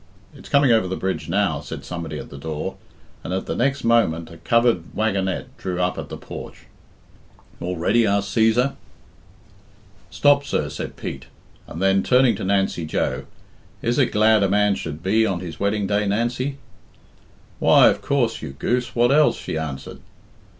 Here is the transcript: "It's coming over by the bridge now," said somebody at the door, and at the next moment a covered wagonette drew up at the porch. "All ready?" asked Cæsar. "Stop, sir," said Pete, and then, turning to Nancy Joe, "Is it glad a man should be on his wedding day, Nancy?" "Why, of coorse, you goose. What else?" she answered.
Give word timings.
"It's 0.33 0.49
coming 0.49 0.71
over 0.71 0.87
by 0.87 0.87
the 0.87 0.95
bridge 0.99 1.29
now," 1.29 1.59
said 1.61 1.85
somebody 1.85 2.17
at 2.17 2.31
the 2.31 2.37
door, 2.39 2.75
and 3.23 3.31
at 3.31 3.45
the 3.45 3.55
next 3.55 3.83
moment 3.83 4.31
a 4.31 4.37
covered 4.37 4.95
wagonette 4.95 5.55
drew 5.59 5.79
up 5.79 5.99
at 5.99 6.09
the 6.09 6.17
porch. 6.17 6.65
"All 7.59 7.77
ready?" 7.77 8.07
asked 8.07 8.35
Cæsar. 8.35 8.75
"Stop, 10.09 10.43
sir," 10.43 10.69
said 10.69 10.95
Pete, 10.95 11.27
and 11.67 11.83
then, 11.83 12.01
turning 12.01 12.35
to 12.37 12.43
Nancy 12.43 12.83
Joe, 12.83 13.25
"Is 13.83 13.99
it 13.99 14.11
glad 14.11 14.41
a 14.41 14.49
man 14.49 14.73
should 14.73 15.03
be 15.03 15.23
on 15.27 15.39
his 15.39 15.59
wedding 15.59 15.85
day, 15.85 16.07
Nancy?" 16.07 16.57
"Why, 17.59 17.87
of 17.89 18.01
coorse, 18.01 18.41
you 18.41 18.53
goose. 18.53 18.95
What 18.95 19.11
else?" 19.11 19.37
she 19.37 19.55
answered. 19.55 19.99